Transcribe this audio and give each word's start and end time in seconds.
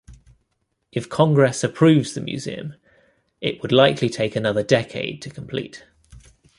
If 0.91 1.09
Congress 1.09 1.63
approves 1.63 2.15
the 2.15 2.21
museum, 2.21 2.73
it 3.39 3.61
would 3.61 3.71
likely 3.71 4.09
take 4.09 4.35
another 4.35 4.61
a 4.61 4.63
decade 4.63 5.21
to 5.21 5.29
complete. 5.29 5.85